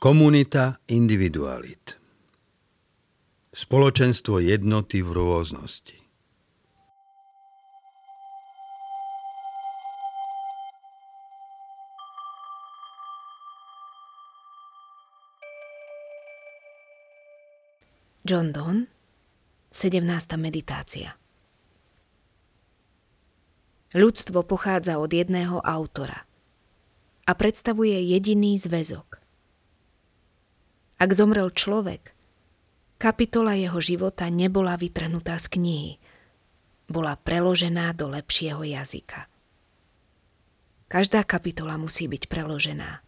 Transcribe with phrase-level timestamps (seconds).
[0.00, 2.00] Komunita individualit.
[3.52, 6.00] Spoločenstvo jednoty v rôznosti.
[18.24, 18.88] John Donne,
[19.68, 20.00] 17.
[20.40, 21.12] meditácia.
[23.92, 26.24] Ľudstvo pochádza od jedného autora
[27.28, 29.19] a predstavuje jediný zväzok.
[31.00, 32.12] Ak zomrel človek,
[33.00, 35.92] kapitola jeho života nebola vytrhnutá z knihy,
[36.92, 39.24] bola preložená do lepšieho jazyka.
[40.92, 43.00] Každá kapitola musí byť preložená.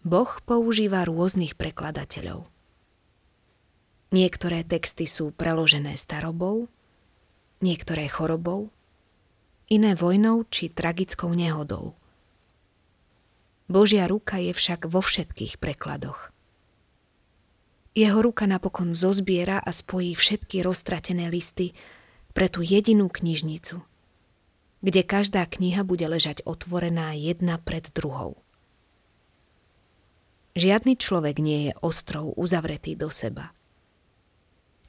[0.00, 2.48] Boh používa rôznych prekladateľov.
[4.08, 6.72] Niektoré texty sú preložené starobou,
[7.60, 8.72] niektoré chorobou,
[9.68, 12.00] iné vojnou či tragickou nehodou.
[13.70, 16.29] Božia ruka je však vo všetkých prekladoch.
[17.90, 21.74] Jeho ruka napokon zozbiera a spojí všetky roztratené listy
[22.30, 23.82] pre tú jedinú knižnicu,
[24.78, 28.38] kde každá kniha bude ležať otvorená jedna pred druhou.
[30.54, 33.54] Žiadny človek nie je ostrov uzavretý do seba.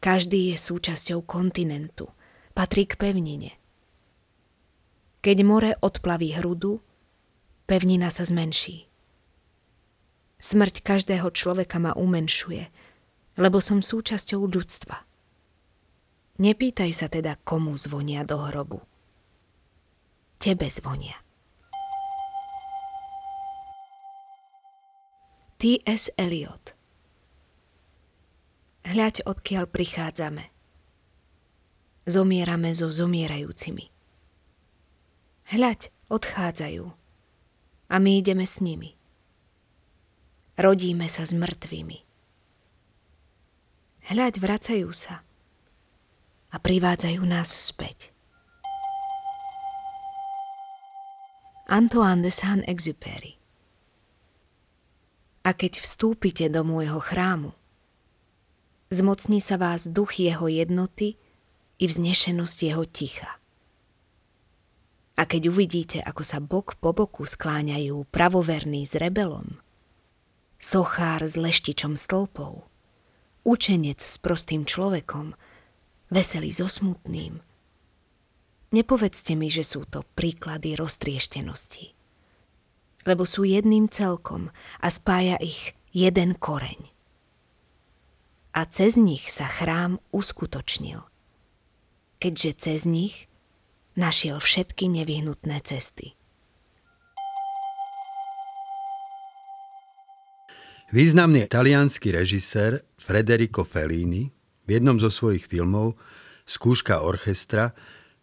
[0.01, 2.09] Každý je súčasťou kontinentu,
[2.57, 3.53] patrí k pevnine.
[5.21, 6.81] Keď more odplaví hrudu,
[7.69, 8.89] pevnina sa zmenší.
[10.41, 12.65] Smrť každého človeka ma umenšuje,
[13.41, 15.01] lebo som súčasťou ľudstva.
[16.37, 18.85] Nepýtaj sa teda, komu zvonia do hrobu.
[20.37, 21.17] Tebe zvonia.
[25.57, 26.13] T.S.
[26.17, 26.77] Eliot
[28.81, 30.49] Hľaď, odkiaľ prichádzame.
[32.09, 33.93] Zomierame so zomierajúcimi.
[35.53, 36.85] Hľaď, odchádzajú.
[37.93, 38.97] A my ideme s nimi.
[40.57, 42.10] Rodíme sa s mŕtvými.
[44.09, 45.21] Hľaď, vracajú sa.
[46.51, 48.09] A privádzajú nás späť.
[51.71, 53.39] Antoine de Saint-Exupéry
[55.45, 57.55] A keď vstúpite do môjho chrámu,
[58.91, 61.15] zmocní sa vás duch jeho jednoty
[61.79, 63.39] i vznešenosť jeho ticha.
[65.15, 69.61] A keď uvidíte, ako sa bok po boku skláňajú pravoverní s rebelom,
[70.59, 72.70] sochár s leštičom stĺpov,
[73.47, 75.33] učenec s prostým človekom,
[76.11, 77.39] veselý so smutným,
[78.75, 81.93] nepovedzte mi, že sú to príklady roztrieštenosti,
[83.07, 84.51] lebo sú jedným celkom
[84.83, 86.91] a spája ich jeden koreň
[88.51, 91.07] a cez nich sa chrám uskutočnil.
[92.19, 93.31] Keďže cez nich
[93.95, 96.19] našiel všetky nevyhnutné cesty.
[100.91, 104.27] Významný talianský režisér Federico Fellini
[104.67, 105.95] v jednom zo svojich filmov
[106.43, 107.71] Skúška orchestra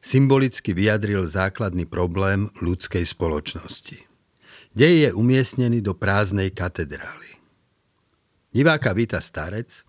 [0.05, 4.05] symbolicky vyjadril základný problém ľudskej spoločnosti.
[4.77, 7.41] Dej je umiestnený do prázdnej katedrály.
[8.53, 9.89] Diváka víta starec,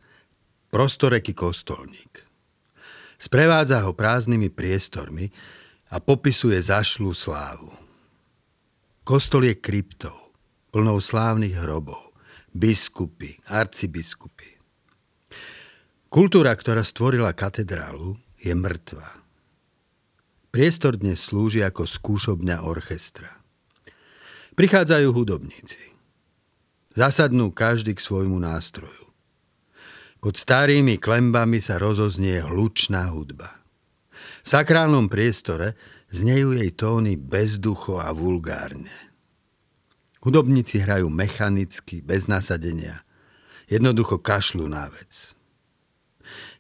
[0.72, 2.24] prostoreký kostolník.
[3.20, 5.28] Sprevádza ho prázdnymi priestormi
[5.92, 7.76] a popisuje zašlú slávu.
[9.04, 10.16] Kostol je kryptou,
[10.72, 12.09] plnou slávnych hrobov,
[12.54, 14.60] biskupy, arcibiskupy.
[16.10, 19.22] Kultúra, ktorá stvorila katedrálu, je mŕtva.
[20.50, 23.30] Priestor dnes slúži ako skúšobňa orchestra.
[24.58, 25.78] Prichádzajú hudobníci.
[26.98, 29.14] Zasadnú každý k svojmu nástroju.
[30.20, 33.56] Pod starými klembami sa rozoznie hlučná hudba.
[34.44, 35.78] V sakrálnom priestore
[36.10, 39.09] znejú jej tóny bezducho a vulgárne.
[40.30, 43.02] Hudobníci hrajú mechanicky, bez nasadenia.
[43.66, 45.34] Jednoducho kašľú na vec.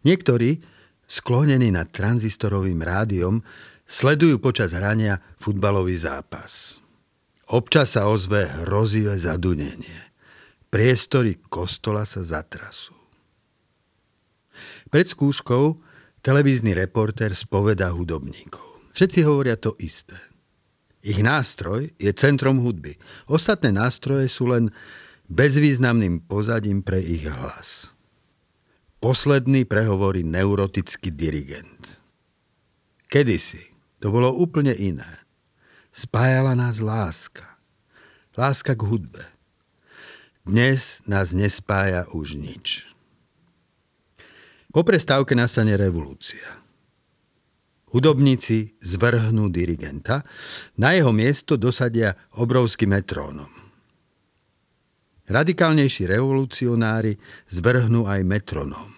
[0.01, 0.57] Niektorí,
[1.05, 3.45] sklonení nad tranzistorovým rádiom,
[3.85, 6.81] sledujú počas hrania futbalový zápas.
[7.45, 10.01] Občas sa ozve hrozivé zadunenie.
[10.73, 12.97] Priestory kostola sa zatrasú.
[14.89, 15.77] Pred skúškou
[16.25, 18.97] televízny reportér spoveda hudobníkov.
[18.97, 20.28] Všetci hovoria to isté.
[20.99, 22.99] Ich nástroj je centrom hudby.
[23.31, 24.75] Ostatné nástroje sú len
[25.31, 27.93] bezvýznamným pozadím pre ich hlas.
[28.99, 32.03] Posledný prehovorí neurotický dirigent.
[33.07, 33.63] Kedysi
[34.03, 35.23] to bolo úplne iné.
[35.95, 37.47] Spájala nás láska.
[38.35, 39.23] Láska k hudbe.
[40.43, 42.87] Dnes nás nespája už nič.
[44.69, 46.58] Po prestávke nastane revolúcia.
[47.89, 50.21] Hudobníci zvrhnú dirigenta,
[50.77, 53.49] na jeho miesto dosadia obrovský metrónom.
[55.29, 57.17] Radikálnejší revolucionári
[57.49, 58.93] zvrhnú aj metronóm.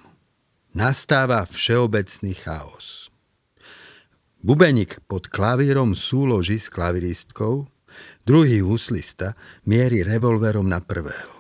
[0.72, 3.12] Nastáva všeobecný chaos.
[4.40, 7.68] Bubenik pod klavírom súloží s klaviristkou,
[8.24, 9.36] druhý huslista
[9.68, 11.36] mierí revolverom na prvého.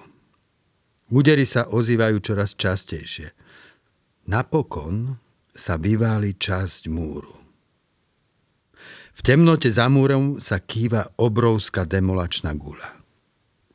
[1.12, 3.32] Údery sa ozývajú čoraz častejšie.
[4.32, 5.20] Napokon
[5.52, 7.41] sa vyváli časť múru.
[9.12, 12.88] V temnote za múrom sa kýva obrovská demolačná gula.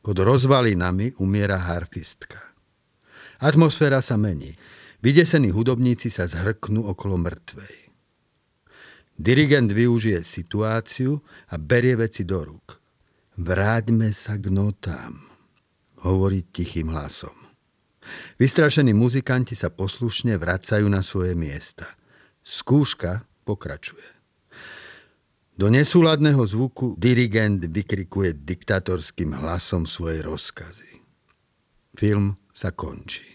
[0.01, 2.39] Pod rozvalinami umiera harfistka.
[3.37, 4.57] Atmosféra sa mení.
[5.03, 7.75] Vydesení hudobníci sa zhrknú okolo mŕtvej.
[9.17, 11.21] Dirigent využije situáciu
[11.53, 12.81] a berie veci do rúk.
[13.37, 15.21] Vráťme sa k notám,
[16.01, 17.33] hovorí tichým hlasom.
[18.41, 21.85] Vystrašení muzikanti sa poslušne vracajú na svoje miesta.
[22.41, 24.16] Skúška pokračuje.
[25.57, 31.01] Do nesúladného zvuku dirigent vykrikuje diktatorským hlasom svoje rozkazy.
[31.97, 33.25] Film sa končí.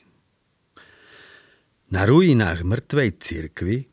[1.91, 3.91] Na ruinách mŕtvej cirkvy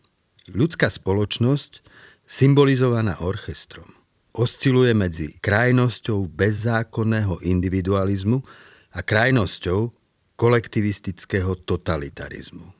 [0.53, 1.81] ľudská spoločnosť,
[2.29, 3.89] symbolizovaná orchestrom,
[4.37, 8.45] osciluje medzi krajnosťou bezzákonného individualizmu
[8.93, 9.89] a krajnosťou
[10.37, 12.77] kolektivistického totalitarizmu.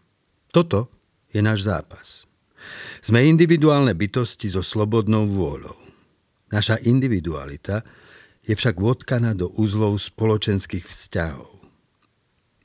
[0.54, 0.94] Toto
[1.34, 2.29] je náš zápas.
[3.00, 5.90] Sme individuálne bytosti so slobodnou vôľou.
[6.50, 7.86] Naša individualita
[8.42, 11.62] je však vodkaná do úzlov spoločenských vzťahov.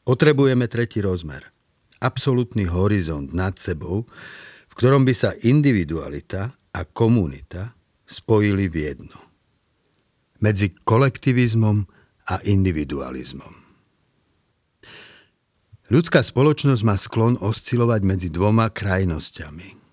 [0.05, 1.49] Potrebujeme tretí rozmer,
[2.01, 4.09] absolútny horizont nad sebou,
[4.69, 9.21] v ktorom by sa individualita a komunita spojili v jedno.
[10.41, 11.89] Medzi kolektivizmom
[12.29, 13.65] a individualizmom.
[15.93, 19.69] Ľudská spoločnosť má sklon oscilovať medzi dvoma krajnosťami–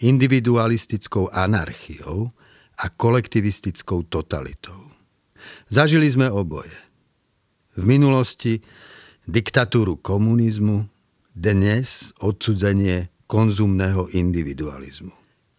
[0.00, 2.32] individualistickou anarchiou
[2.76, 4.92] a kolektivistickou totalitou.
[5.72, 6.74] Zažili sme oboje.
[7.76, 8.60] V minulosti
[9.24, 10.88] diktatúru komunizmu,
[11.36, 15.12] dnes odsudzenie konzumného individualizmu.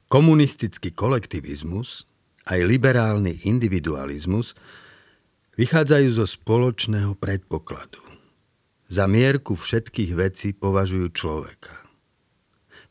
[0.08, 2.08] Komunistický kolektivizmus
[2.48, 4.56] aj liberálny individualizmus
[5.60, 8.00] vychádzajú zo spoločného predpokladu.
[8.88, 11.87] Za mierku všetkých vecí považujú človeka.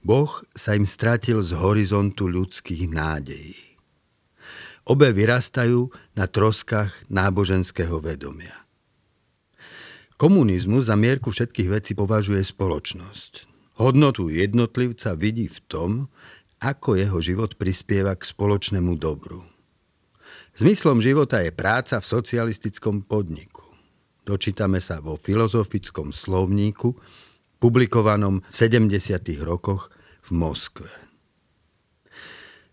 [0.06, 3.75] Boh sa im stratil z horizontu ľudských nádejí.
[4.87, 8.55] Obe vyrastajú na troskách náboženského vedomia.
[10.14, 13.50] Komunizmus za mierku všetkých vecí považuje spoločnosť.
[13.82, 15.91] Hodnotu jednotlivca vidí v tom,
[16.62, 19.43] ako jeho život prispieva k spoločnému dobru.
[20.55, 23.67] Zmyslom života je práca v socialistickom podniku.
[24.23, 26.94] Dočítame sa vo filozofickom slovníku,
[27.59, 29.19] publikovanom v 70.
[29.43, 29.96] rokoch
[30.26, 30.90] v Moskve.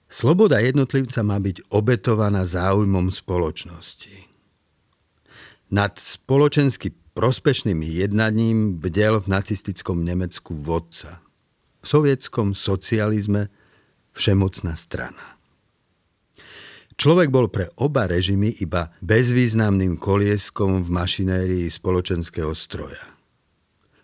[0.10, 4.30] Sloboda jednotlivca má byť obetovaná záujmom spoločnosti.
[5.74, 11.22] Nad spoločensky prospešným jednaním bdel v nacistickom Nemecku vodca.
[11.82, 13.50] V sovietskom socializme
[14.14, 15.42] všemocná strana.
[16.94, 23.02] Človek bol pre oba režimy iba bezvýznamným kolieskom v mašinérii spoločenského stroja.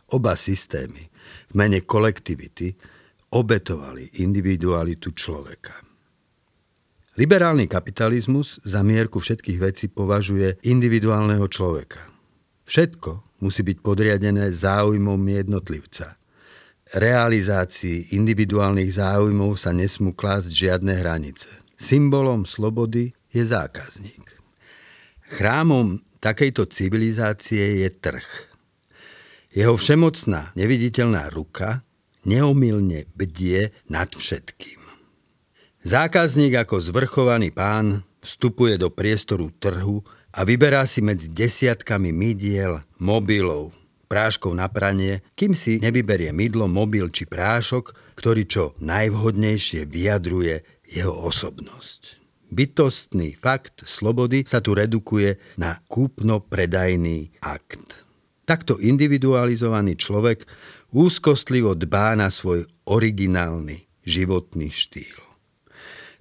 [0.09, 1.05] Oba systémy
[1.49, 2.73] v mene kolektivity
[3.29, 5.73] obetovali individualitu človeka.
[7.19, 11.99] Liberálny kapitalizmus za mierku všetkých vecí považuje individuálneho človeka.
[12.63, 16.15] Všetko musí byť podriadené záujmom jednotlivca.
[16.95, 21.51] Realizácii individuálnych záujmov sa nesmú klásť žiadne hranice.
[21.75, 24.39] Symbolom slobody je zákazník.
[25.29, 28.27] Chrámom takejto civilizácie je trh.
[29.53, 31.81] Jeho všemocná, neviditeľná ruka
[32.29, 34.77] neomilne bdie nad všetkým.
[35.81, 43.73] Zákazník ako zvrchovaný pán vstupuje do priestoru trhu a vyberá si medzi desiatkami mydiel, mobilov,
[44.05, 51.13] práškov na pranie, kým si nevyberie mydlo, mobil či prášok, ktorý čo najvhodnejšie vyjadruje jeho
[51.25, 52.19] osobnosť.
[52.49, 58.01] Bytostný fakt slobody sa tu redukuje na kúpno-predajný akt.
[58.49, 60.49] Takto individualizovaný človek
[60.93, 65.17] úzkostlivo dbá na svoj originálny životný štýl.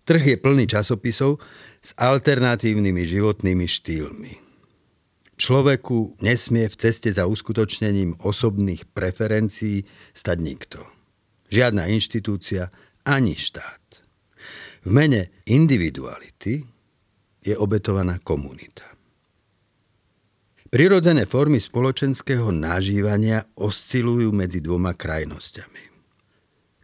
[0.08, 1.36] Trh je plný časopisov
[1.84, 4.32] s alternatívnymi životnými štýlmi.
[5.38, 10.80] Človeku nesmie v ceste za uskutočnením osobných preferencií stať nikto.
[11.52, 12.72] Žiadna inštitúcia
[13.06, 13.84] ani štát.
[14.82, 16.64] V mene individuality
[17.44, 18.87] je obetovaná komunita.
[20.68, 25.80] Prirodzené formy spoločenského nažívania oscilujú medzi dvoma krajnosťami.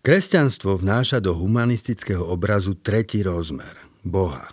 [0.01, 4.49] Kresťanstvo vnáša do humanistického obrazu tretí rozmer– Boha.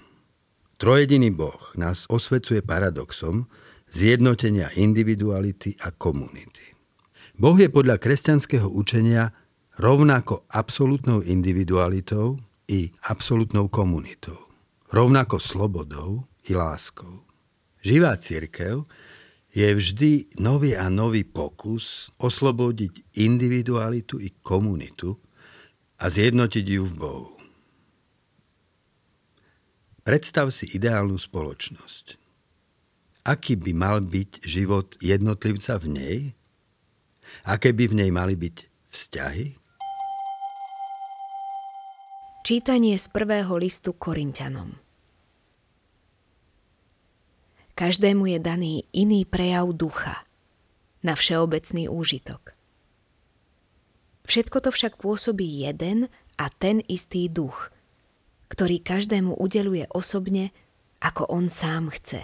[0.75, 3.47] Trojediný Boh nás osvecuje paradoxom,
[3.87, 6.75] zjednotenia individuality a komunity.
[7.39, 9.31] Boh je podľa kresťanského učenia
[9.79, 12.35] rovnako absolútnou individualitou
[12.67, 14.35] i absolútnou komunitou.
[14.91, 17.23] Rovnako slobodou i láskou.
[17.79, 18.83] Živá církev
[19.51, 25.19] je vždy nový a nový pokus oslobodiť individualitu i komunitu
[25.99, 27.35] a zjednotiť ju v Bohu.
[30.01, 32.17] Predstav si ideálnu spoločnosť.
[33.21, 36.17] Aký by mal byť život jednotlivca v nej?
[37.45, 39.45] Aké by v nej mali byť vzťahy?
[42.41, 44.90] Čítanie z prvého listu Korintianom
[47.75, 50.23] Každému je daný iný prejav ducha
[51.01, 52.53] na všeobecný úžitok.
[54.27, 57.73] Všetko to však pôsobí jeden a ten istý duch,
[58.53, 60.53] ktorý každému udeluje osobne,
[61.01, 62.21] ako on sám chce.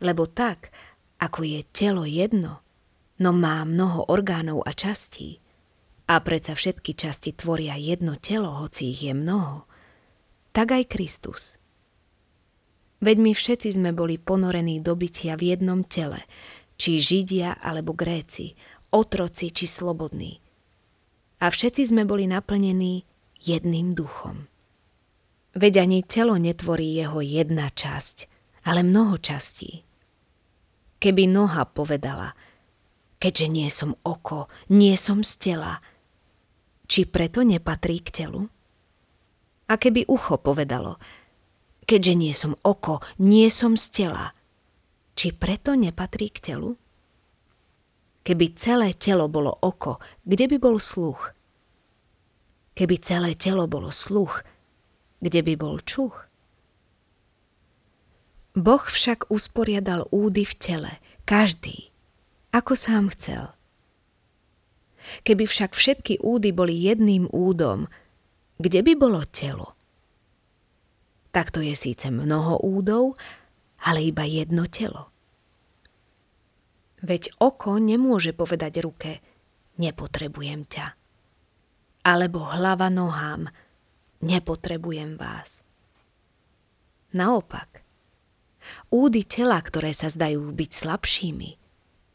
[0.00, 0.72] Lebo tak,
[1.20, 2.64] ako je telo jedno,
[3.20, 5.40] no má mnoho orgánov a častí,
[6.06, 9.66] a predsa všetky časti tvoria jedno telo, hoci ich je mnoho,
[10.54, 11.55] tak aj Kristus.
[13.06, 16.18] Veď my všetci sme boli ponorení do bytia v jednom tele,
[16.74, 18.58] či Židia alebo Gréci,
[18.90, 20.42] otroci či slobodní.
[21.38, 23.06] A všetci sme boli naplnení
[23.38, 24.50] jedným duchom.
[25.54, 28.26] Veď ani telo netvorí jeho jedna časť,
[28.66, 29.86] ale mnoho častí.
[30.98, 32.34] Keby noha povedala,
[33.22, 35.78] keďže nie som oko, nie som z tela,
[36.90, 38.50] či preto nepatrí k telu?
[39.70, 40.98] A keby ucho povedalo,
[41.86, 44.34] keďže nie som oko, nie som z tela,
[45.14, 46.74] či preto nepatrí k telu?
[48.26, 51.30] Keby celé telo bolo oko, kde by bol sluch?
[52.74, 54.42] Keby celé telo bolo sluch,
[55.22, 56.26] kde by bol čuch?
[58.56, 61.94] Boh však usporiadal údy v tele, každý,
[62.50, 63.52] ako sám chcel.
[65.22, 67.86] Keby však všetky údy boli jedným údom,
[68.58, 69.75] kde by bolo telo?
[71.36, 73.20] Takto je síce mnoho údov,
[73.84, 75.12] ale iba jedno telo.
[77.04, 79.20] Veď oko nemôže povedať ruke,
[79.76, 80.96] nepotrebujem ťa.
[82.08, 83.52] Alebo hlava nohám,
[84.24, 85.60] nepotrebujem vás.
[87.12, 87.84] Naopak,
[88.88, 91.50] údy tela, ktoré sa zdajú byť slabšími,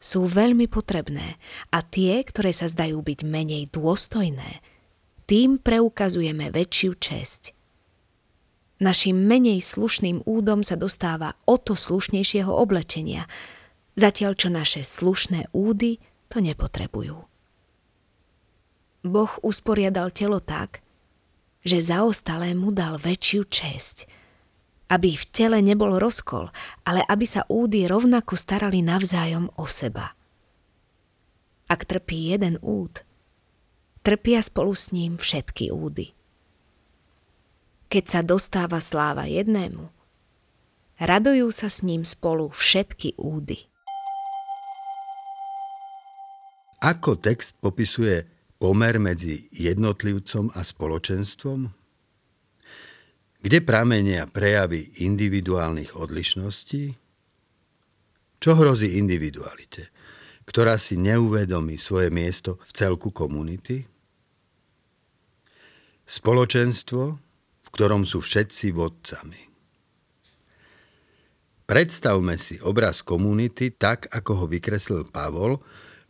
[0.02, 1.38] sú veľmi potrebné
[1.70, 4.58] a tie, ktoré sa zdajú byť menej dôstojné,
[5.30, 7.61] tým preukazujeme väčšiu česť.
[8.82, 13.30] Našim menej slušným údom sa dostáva o to slušnejšieho oblečenia,
[13.94, 17.14] zatiaľ čo naše slušné údy to nepotrebujú.
[19.06, 20.82] Boh usporiadal telo tak,
[21.62, 23.98] že zaostalému dal väčšiu česť–
[24.92, 26.52] aby v tele nebol rozkol,
[26.84, 30.12] ale aby sa údy rovnako starali navzájom o seba.
[31.72, 33.00] Ak trpí jeden úd,
[34.04, 36.12] trpia spolu s ním všetky údy.
[37.92, 39.84] Keď sa dostáva sláva jednému,
[40.96, 43.68] radujú sa s ním spolu všetky údy.
[46.80, 48.24] Ako text popisuje
[48.56, 51.68] pomer medzi jednotlivcom a spoločenstvom?
[53.44, 56.96] Kde pramenia prejavy individuálnych odlišností?
[58.40, 59.92] Čo hrozí individualite,
[60.48, 63.84] ktorá si neuvedomí svoje miesto v celku komunity?
[66.08, 67.31] Spoločenstvo,
[67.72, 69.42] ktorom sú všetci vodcami.
[71.64, 75.56] Predstavme si obraz komunity tak, ako ho vykreslil Pavol,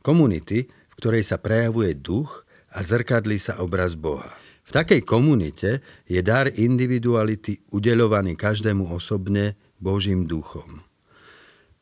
[0.02, 2.42] komunity, v ktorej sa prejavuje duch
[2.74, 4.32] a zrkadlí sa obraz Boha.
[4.66, 10.82] V takej komunite je dar individuality udeľovaný každému osobne Božím duchom.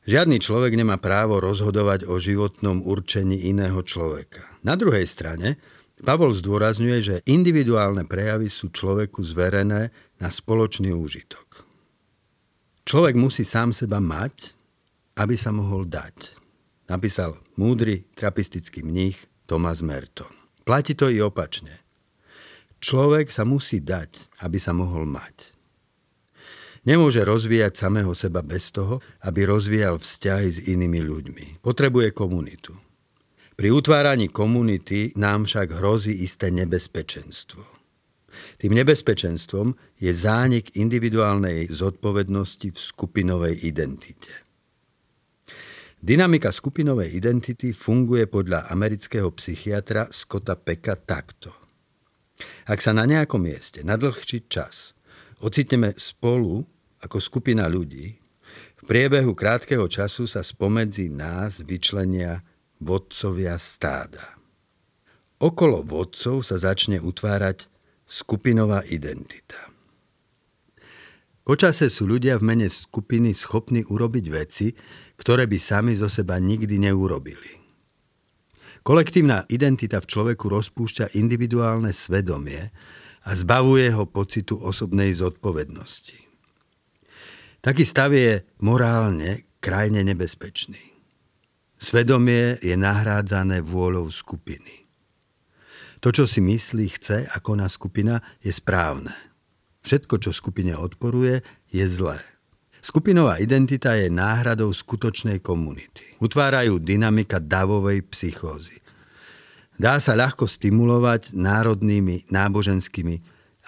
[0.09, 4.43] Žiadny človek nemá právo rozhodovať o životnom určení iného človeka.
[4.65, 5.61] Na druhej strane,
[6.01, 11.69] Pavol zdôrazňuje, že individuálne prejavy sú človeku zverené na spoločný úžitok.
[12.89, 14.57] Človek musí sám seba mať,
[15.21, 16.35] aby sa mohol dať.
[16.89, 20.33] Napísal múdry trapistický mních Thomas Merton.
[20.65, 21.79] Platí to i opačne.
[22.81, 25.53] Človek sa musí dať, aby sa mohol mať.
[26.89, 31.47] Nemôže rozvíjať samého seba bez toho, aby rozvíjal vzťahy s inými ľuďmi.
[31.61, 32.73] Potrebuje komunitu.
[33.61, 37.61] Pri utváraní komunity nám však hrozí isté nebezpečenstvo.
[38.57, 44.33] Tým nebezpečenstvom je zánik individuálnej zodpovednosti v skupinovej identite.
[46.01, 51.53] Dynamika skupinovej identity funguje podľa amerického psychiatra Scotta Pecka takto.
[52.65, 54.97] Ak sa na nejakom mieste na dlhší čas
[55.45, 56.65] ocitneme spolu
[57.05, 58.17] ako skupina ľudí,
[58.81, 62.41] V priebehu krátkeho času sa spomedzi nás vyčlenia
[62.81, 64.41] vodcovia stáda.
[65.41, 67.69] Okolo vodcov sa začne utvárať
[68.05, 69.71] skupinová identita.
[71.41, 74.69] Počase sú ľudia v mene skupiny schopní urobiť veci,
[75.17, 77.61] ktoré by sami zo seba nikdy neurobili.
[78.81, 82.73] Kolektívna identita v človeku rozpúšťa individuálne svedomie
[83.29, 86.17] a zbavuje ho pocitu osobnej zodpovednosti.
[87.61, 90.90] Taký stav je morálne krajne nebezpečný.
[91.81, 94.85] Svedomie je nahrádzané vôľou skupiny.
[96.05, 99.17] To, čo si myslí, chce a koná skupina, je správne.
[99.81, 101.41] Všetko, čo skupine odporuje,
[101.73, 102.21] je zlé.
[102.85, 106.21] Skupinová identita je náhradou skutočnej komunity.
[106.21, 108.77] Utvárajú dynamika davovej psychózy.
[109.81, 113.17] Dá sa ľahko stimulovať národnými, náboženskými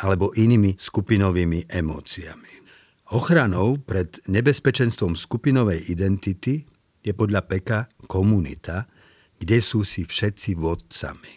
[0.04, 2.52] alebo inými skupinovými emóciami.
[3.12, 6.64] Ochranou pred nebezpečenstvom skupinovej identity
[7.02, 8.86] je podľa Peka komunita,
[9.42, 11.34] kde sú si všetci vodcami.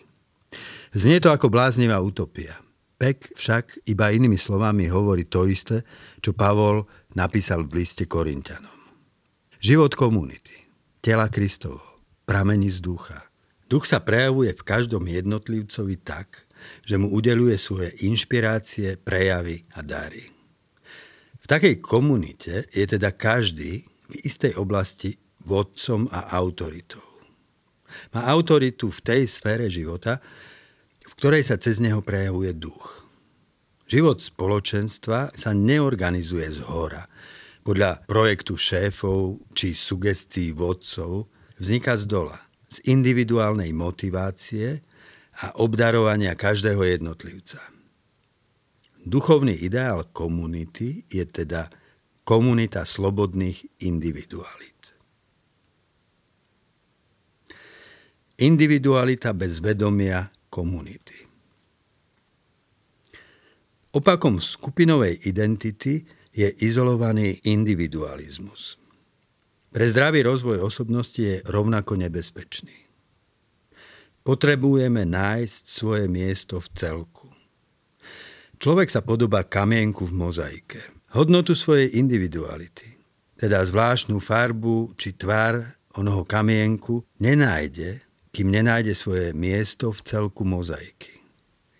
[0.96, 2.56] Znie to ako bláznivá utopia.
[2.96, 5.84] Pek však iba inými slovami hovorí to isté,
[6.24, 8.72] čo Pavol napísal v liste Korintianom.
[9.60, 10.56] Život komunity,
[11.04, 11.84] tela Kristovo,
[12.24, 13.28] pramení z ducha.
[13.68, 16.48] Duch sa prejavuje v každom jednotlivcovi tak,
[16.86, 20.32] že mu udeluje svoje inšpirácie, prejavy a dary.
[21.42, 27.06] V takej komunite je teda každý v istej oblasti vodcom a autoritou.
[28.12, 30.20] Má autoritu v tej sfére života,
[31.16, 33.08] ktorej sa cez neho prejavuje duch.
[33.88, 37.08] Život spoločenstva sa neorganizuje z hora.
[37.64, 42.38] Podľa projektu šéfov či sugestií vodcov vzniká z dola,
[42.68, 44.84] z individuálnej motivácie
[45.42, 47.62] a obdarovania každého jednotlivca.
[49.06, 51.70] Duchovný ideál komunity je teda
[52.26, 54.75] komunita slobodných individualít.
[58.36, 61.24] Individualita bez vedomia komunity.
[63.96, 66.04] Opakom skupinovej identity
[66.36, 68.76] je izolovaný individualizmus.
[69.72, 72.76] Pre zdravý rozvoj osobnosti je rovnako nebezpečný.
[74.20, 77.32] Potrebujeme nájsť svoje miesto v celku.
[78.60, 80.80] Človek sa podobá kamienku v mozaike.
[81.16, 83.00] Hodnotu svojej individuality,
[83.40, 88.05] teda zvláštnu farbu či tvar onoho kamienku, nenájde,
[88.36, 91.24] kým nenájde svoje miesto v celku mozaiky.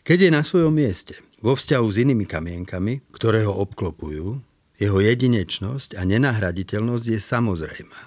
[0.08, 4.40] Keď je na svojom mieste, vo vzťahu s inými kamienkami, ktoré ho obklopujú,
[4.80, 8.02] jeho jedinečnosť a nenahraditeľnosť je samozrejmá.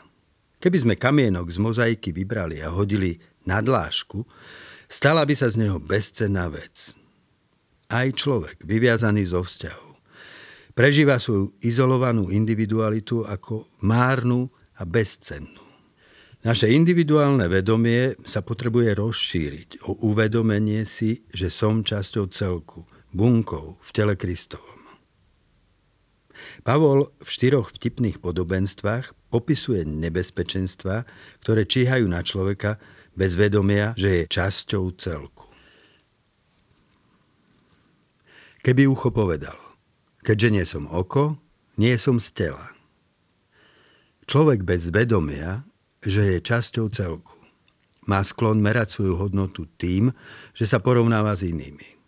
[0.64, 4.24] Keby sme kamienok z mozaiky vybrali a hodili na dlášku,
[4.88, 6.96] stala by sa z neho bezcenná vec.
[7.92, 10.00] Aj človek, vyviazaný zo vzťahov,
[10.72, 14.48] prežíva svoju izolovanú individualitu ako márnu
[14.80, 15.67] a bezcennú.
[16.38, 23.90] Naše individuálne vedomie sa potrebuje rozšíriť o uvedomenie si, že som časťou celku, bunkou v
[23.90, 24.78] tele Kristovom.
[26.62, 31.02] Pavol v štyroch vtipných podobenstvách popisuje nebezpečenstva,
[31.42, 32.78] ktoré číhajú na človeka
[33.18, 35.50] bez vedomia, že je časťou celku.
[38.62, 39.74] Keby ucho povedalo,
[40.22, 41.42] keďže nie som oko,
[41.82, 42.70] nie som z tela.
[44.30, 45.67] Človek bez vedomia
[46.02, 47.36] že je časťou celku.
[48.08, 50.08] Má sklon merať svoju hodnotu tým,
[50.56, 51.98] že sa porovnáva s inými.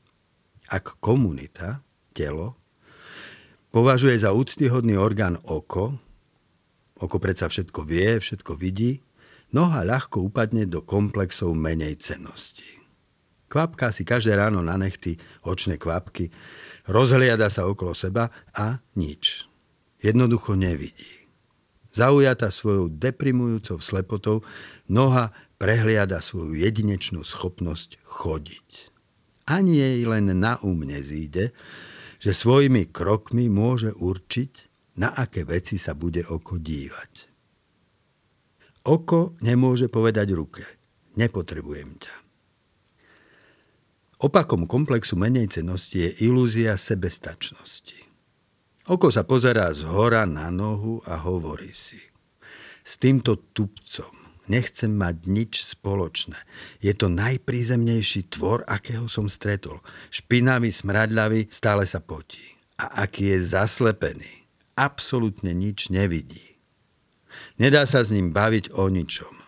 [0.72, 1.84] Ak komunita,
[2.16, 2.56] telo,
[3.74, 5.98] považuje za úctyhodný orgán oko,
[6.96, 9.02] oko predsa všetko vie, všetko vidí,
[9.52, 12.80] noha ľahko upadne do komplexov menej cenosti.
[13.50, 16.30] Kvapka si každé ráno na nechty očné kvapky,
[16.86, 19.50] rozhliada sa okolo seba a nič.
[20.00, 21.19] Jednoducho nevidí.
[21.90, 24.46] Zaujata svojou deprimujúcou slepotou,
[24.86, 28.68] noha prehliada svoju jedinečnú schopnosť chodiť.
[29.50, 31.50] Ani jej len na um nezíde,
[32.22, 34.52] že svojimi krokmi môže určiť,
[35.02, 37.12] na aké veci sa bude oko dívať.
[38.86, 40.64] Oko nemôže povedať ruke,
[41.18, 42.14] nepotrebujem ťa.
[44.20, 48.09] Opakom komplexu menej cenosti je ilúzia sebestačnosti.
[48.90, 52.02] Oko sa pozerá z hora na nohu a hovorí si.
[52.82, 54.10] S týmto tupcom
[54.50, 56.34] nechcem mať nič spoločné.
[56.82, 59.78] Je to najprízemnejší tvor, akého som stretol.
[60.10, 62.42] Špinavý, smradľavý, stále sa potí.
[62.82, 64.50] A aký je zaslepený.
[64.74, 66.58] Absolutne nič nevidí.
[67.62, 69.38] Nedá sa s ním baviť o ničom.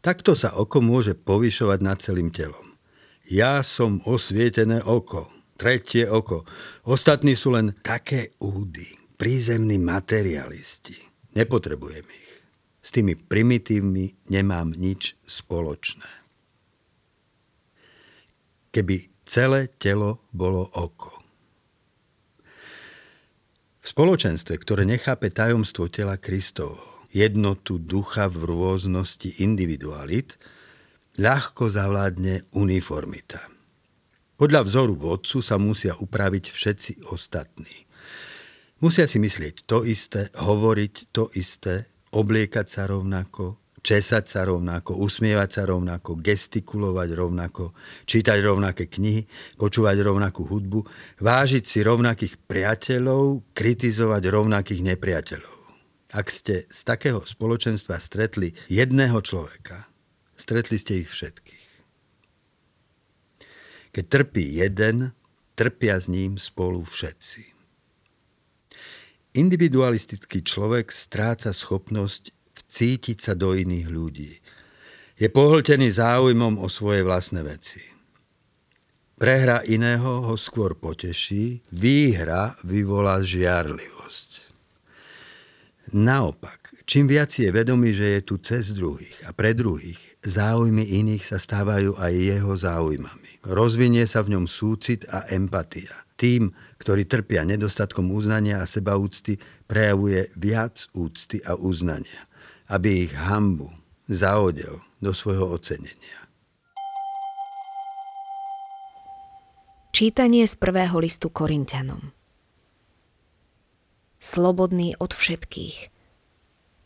[0.00, 2.80] Takto sa oko môže povyšovať nad celým telom.
[3.28, 6.42] Ja som osvietené oko tretie oko.
[6.88, 8.86] Ostatní sú len také údy,
[9.16, 10.96] prízemní materialisti.
[11.38, 12.32] Nepotrebujem ich.
[12.82, 16.10] S tými primitívmi nemám nič spoločné.
[18.72, 21.22] Keby celé telo bolo oko.
[23.82, 26.80] V spoločenstve, ktoré nechápe tajomstvo tela Kristovho,
[27.12, 30.40] jednotu ducha v rôznosti individualit,
[31.20, 33.51] ľahko zavládne uniformita.
[34.42, 37.86] Podľa vzoru vodcu sa musia upraviť všetci ostatní.
[38.82, 45.50] Musia si myslieť to isté, hovoriť to isté, obliekať sa rovnako, česať sa rovnako, usmievať
[45.54, 47.70] sa rovnako, gestikulovať rovnako,
[48.02, 49.30] čítať rovnaké knihy,
[49.62, 50.90] počúvať rovnakú hudbu,
[51.22, 55.58] vážiť si rovnakých priateľov, kritizovať rovnakých nepriateľov.
[56.18, 59.86] Ak ste z takého spoločenstva stretli jedného človeka,
[60.34, 61.61] stretli ste ich všetkých.
[63.92, 65.12] Keď trpí jeden,
[65.52, 67.52] trpia s ním spolu všetci.
[69.36, 74.32] Individualistický človek stráca schopnosť vcítiť sa do iných ľudí.
[75.16, 77.80] Je pohltený záujmom o svoje vlastné veci.
[79.20, 84.31] Prehra iného ho skôr poteší, výhra vyvolá žiarlivosť.
[85.92, 91.20] Naopak, čím viac je vedomý, že je tu cez druhých a pre druhých, záujmy iných
[91.20, 93.44] sa stávajú aj jeho záujmami.
[93.44, 95.92] Rozvinie sa v ňom súcit a empatia.
[96.16, 96.48] Tým,
[96.80, 99.36] ktorí trpia nedostatkom uznania a sebaúcty,
[99.68, 102.24] prejavuje viac úcty a uznania,
[102.72, 103.68] aby ich hambu
[104.08, 106.24] zaodel do svojho ocenenia.
[109.92, 112.21] Čítanie z prvého listu Korintianom
[114.22, 115.90] Slobodný od všetkých.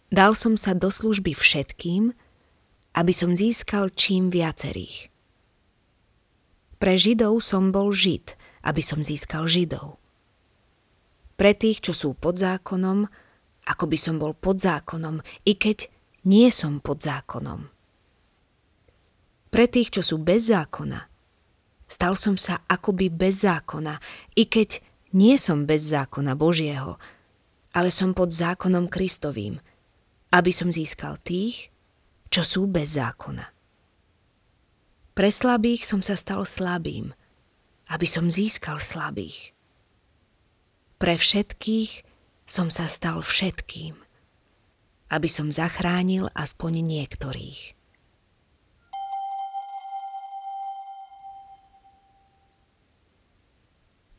[0.09, 2.17] Dal som sa do služby všetkým,
[2.97, 5.13] aby som získal čím viacerých.
[6.81, 8.33] Pre Židov som bol Žid–
[8.67, 10.03] aby som získal Židov.
[11.39, 13.07] Pre tých, čo sú pod zákonom,
[13.71, 15.87] ako by som bol pod zákonom, i keď
[16.27, 17.71] nie som pod zákonom.
[19.55, 20.99] Pre tých, čo sú bez zákona,
[21.87, 24.03] stal som sa akoby bez zákona,
[24.35, 24.83] i keď
[25.15, 26.99] nie som bez zákona Božieho,
[27.77, 29.61] ale som pod zákonom Kristovým,
[30.33, 31.69] aby som získal tých,
[32.33, 33.45] čo sú bez zákona.
[35.13, 37.13] Pre slabých som sa stal slabým–
[37.87, 39.55] aby som získal slabých.
[40.97, 42.03] Pre všetkých
[42.49, 43.95] som sa stal všetkým,
[45.13, 47.77] aby som zachránil aspoň niektorých.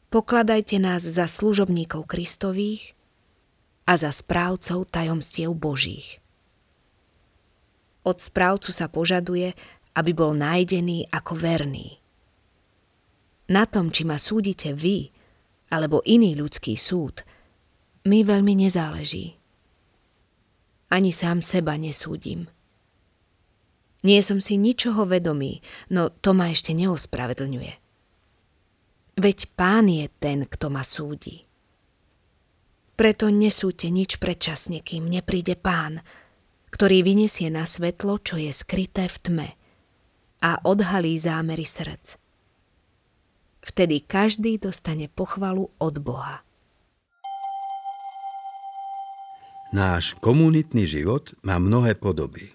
[0.07, 2.95] Pokladajte nás za služobníkov Kristových
[3.87, 6.19] a za správcov tajomstiev Božích.
[8.03, 9.55] Od správcu sa požaduje,
[9.95, 11.95] aby bol nájdený ako verný–
[13.47, 15.07] na tom, či ma súdite vy
[15.71, 17.23] alebo iný ľudský súd,
[18.07, 19.39] mi veľmi nezáleží.
[20.91, 22.47] Ani sám seba nesúdim.
[24.03, 25.59] Nie som si ničoho vedomý,
[25.91, 27.73] no to ma ešte neospravedlňuje.
[29.17, 31.46] Veď pán je ten, kto ma súdi.
[32.97, 36.01] Preto nesúďte nič predčasne, kým nepríde pán,
[36.73, 39.49] ktorý vyniesie na svetlo, čo je skryté v tme
[40.41, 42.17] a odhalí zámery srdc.
[43.61, 46.41] Vtedy každý dostane pochvalu od Boha.
[49.75, 52.49] Náš komunitný život má mnohé podoby.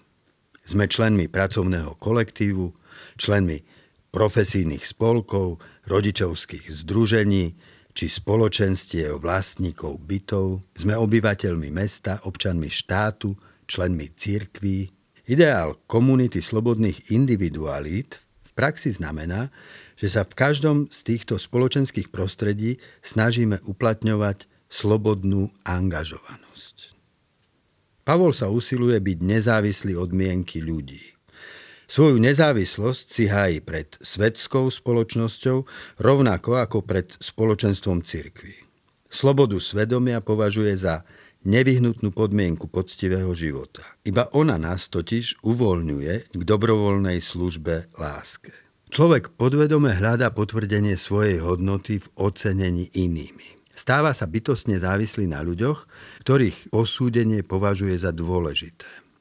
[0.67, 2.73] Sme členmi pracovného kolektívu,
[3.15, 3.63] členmi
[4.11, 7.55] profesijných spolkov, rodičovských združení
[7.93, 13.37] či spoločenstiev vlastníkov bytov, sme obyvateľmi mesta, občanmi štátu,
[13.69, 14.89] členmi církví.
[15.29, 19.53] Ideál komunity slobodných individualít v praxi znamená,
[19.95, 26.97] že sa v každom z týchto spoločenských prostredí snažíme uplatňovať slobodnú angažovanosť.
[28.03, 31.13] Pavol sa usiluje byť nezávislý od mienky ľudí.
[31.93, 35.57] Svoju nezávislosť si hájí pred svetskou spoločnosťou
[36.01, 38.57] rovnako ako pred spoločenstvom cirkvy.
[39.05, 41.05] Slobodu svedomia považuje za
[41.45, 43.85] nevyhnutnú podmienku poctivého života.
[44.09, 48.49] Iba ona nás totiž uvoľňuje k dobrovoľnej službe láske.
[48.89, 53.61] Človek podvedome hľadá potvrdenie svojej hodnoty v ocenení inými.
[53.77, 55.85] Stáva sa bytostne závislý na ľuďoch,
[56.25, 59.12] ktorých osúdenie považuje za dôležité.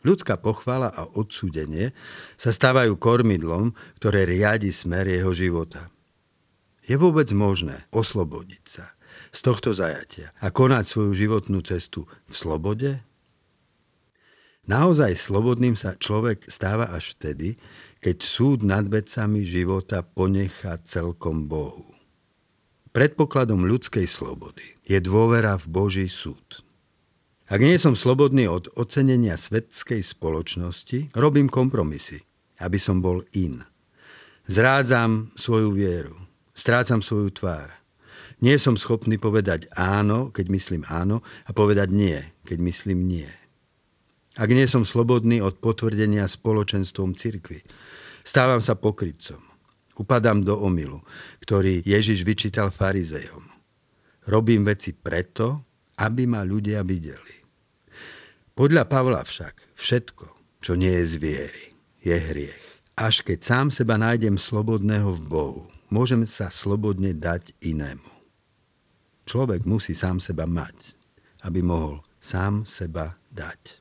[0.00, 1.92] Ľudská pochvala a odsúdenie
[2.40, 5.92] sa stávajú kormidlom, ktoré riadi smer jeho života.
[6.88, 8.96] Je vôbec možné oslobodiť sa
[9.30, 12.90] z tohto zajatia a konať svoju životnú cestu v slobode?
[14.64, 17.60] Naozaj slobodným sa človek stáva až vtedy,
[18.00, 21.92] keď súd nad vecami života ponechá celkom Bohu.
[22.90, 26.64] Predpokladom ľudskej slobody je dôvera v Boží súd.
[27.50, 32.22] Ak nie som slobodný od ocenenia svetskej spoločnosti, robím kompromisy,
[32.62, 33.66] aby som bol in.
[34.46, 36.14] Zrádzam svoju vieru,
[36.54, 37.74] strácam svoju tvár.
[38.38, 43.30] Nie som schopný povedať áno, keď myslím áno, a povedať nie, keď myslím nie.
[44.38, 47.66] Ak nie som slobodný od potvrdenia spoločenstvom cirkvy,
[48.22, 49.42] stávam sa pokrytcom.
[49.98, 51.02] Upadám do omilu,
[51.42, 53.42] ktorý Ježiš vyčítal farizejom.
[54.30, 55.66] Robím veci preto,
[55.98, 57.39] aby ma ľudia videli.
[58.60, 60.26] Podľa Pavla však všetko,
[60.60, 61.64] čo nie je z viery,
[62.04, 62.84] je hriech.
[62.92, 68.12] Až keď sám seba nájdem slobodného v Bohu, môžem sa slobodne dať inému.
[69.24, 70.92] Človek musí sám seba mať,
[71.40, 73.80] aby mohol sám seba dať.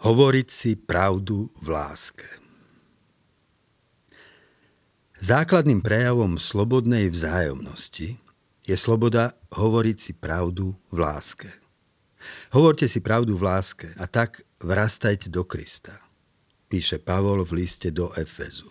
[0.00, 2.28] Hovoriť si pravdu v láske.
[5.20, 8.16] Základným prejavom slobodnej vzájomnosti
[8.64, 11.61] je sloboda hovoriť si pravdu v láske.
[12.52, 15.98] Hovorte si pravdu v láske a tak vrastajte do Krista,
[16.66, 18.70] píše Pavol v liste do Efezu.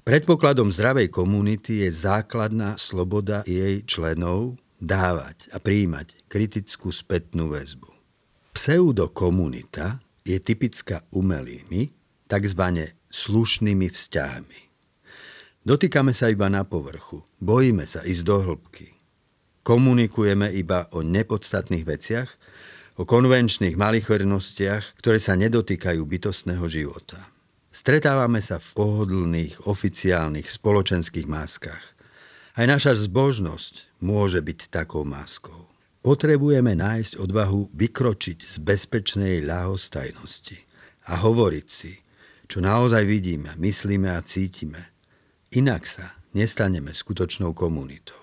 [0.00, 7.92] Predpokladom zdravej komunity je základná sloboda jej členov dávať a príjmať kritickú spätnú väzbu.
[8.56, 11.92] Pseudokomunita je typická umelými,
[12.26, 12.64] tzv.
[13.12, 14.60] slušnými vzťahmi.
[15.60, 18.99] Dotýkame sa iba na povrchu, bojíme sa ísť do hĺbky.
[19.60, 22.30] Komunikujeme iba o nepodstatných veciach,
[23.00, 27.20] o konvenčných malichornostiach, ktoré sa nedotýkajú bytostného života.
[27.70, 31.84] Stretávame sa v pohodlných, oficiálnych, spoločenských máskach.
[32.58, 35.70] Aj naša zbožnosť môže byť takou máskou.
[36.00, 40.58] Potrebujeme nájsť odvahu vykročiť z bezpečnej ľahostajnosti
[41.08, 41.92] a hovoriť si,
[42.50, 44.92] čo naozaj vidíme, myslíme a cítime.
[45.54, 48.19] Inak sa nestaneme skutočnou komunitou.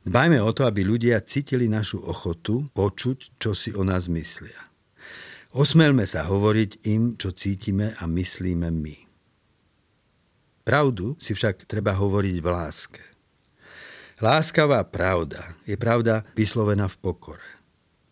[0.00, 4.56] Dbajme o to, aby ľudia cítili našu ochotu počuť, čo si o nás myslia.
[5.52, 8.96] Osmelme sa hovoriť im, čo cítime a myslíme my.
[10.64, 13.04] Pravdu si však treba hovoriť v láske.
[14.20, 17.48] Láskavá pravda je pravda vyslovená v pokore.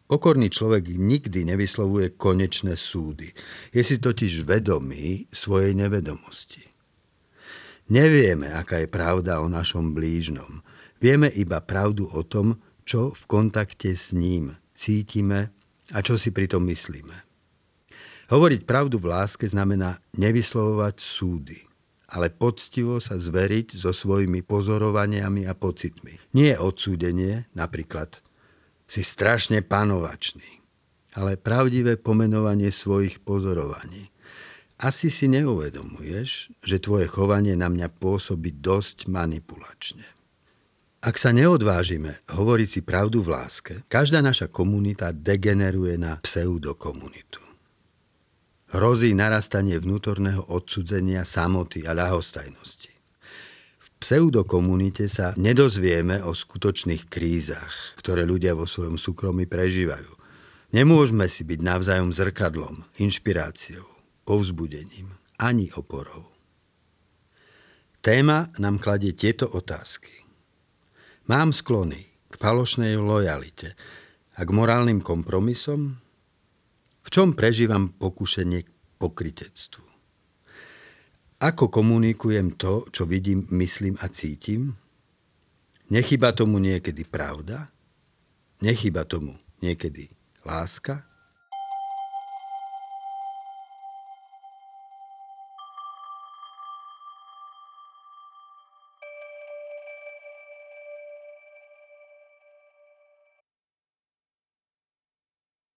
[0.09, 3.29] Pokorný človek nikdy nevyslovuje konečné súdy.
[3.77, 6.64] Je si totiž vedomý svojej nevedomosti.
[7.92, 10.64] Nevieme, aká je pravda o našom blížnom,
[10.98, 15.54] Vieme iba pravdu o tom, čo v kontakte s ním cítime
[15.94, 17.16] a čo si pritom myslíme.
[18.28, 21.58] Hovoriť pravdu v láske znamená nevyslovovať súdy,
[22.12, 26.18] ale poctivo sa zveriť so svojimi pozorovaniami a pocitmi.
[26.37, 28.20] Nie odsúdenie, napríklad
[28.84, 30.61] si strašne panovačný,
[31.16, 34.12] ale pravdivé pomenovanie svojich pozorovaní.
[34.78, 40.17] Asi si neuvedomuješ, že tvoje chovanie na mňa pôsobí dosť manipulačne.
[40.98, 47.38] Ak sa neodvážime hovoriť si pravdu v láske, každá naša komunita degeneruje na pseudokomunitu.
[48.74, 52.90] Hrozí narastanie vnútorného odsudzenia, samoty a ľahostajnosti.
[53.78, 60.18] V pseudokomunite sa nedozvieme o skutočných krízach, ktoré ľudia vo svojom súkromí prežívajú.
[60.74, 63.87] Nemôžeme si byť navzájom zrkadlom, inšpiráciou,
[64.26, 66.26] povzbudením, ani oporou.
[68.02, 70.27] Téma nám kladie tieto otázky.
[71.28, 73.76] Mám sklony k falošnej lojalite
[74.32, 76.00] a k morálnym kompromisom?
[77.04, 79.84] V čom prežívam pokušenie k pokritectvu?
[81.44, 84.72] Ako komunikujem to, čo vidím, myslím a cítim?
[85.92, 87.68] Nechyba tomu niekedy pravda?
[88.64, 90.08] Nechyba tomu niekedy
[90.48, 91.04] láska?